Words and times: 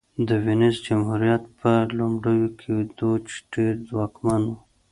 د 0.27 0.29
وینز 0.45 0.75
جمهوریت 0.85 1.43
په 1.59 1.71
لومړیو 1.97 2.47
کې 2.59 2.73
دوج 2.99 3.25
ډېر 3.53 3.73
ځواکمن 3.89 4.41
و 4.49 4.53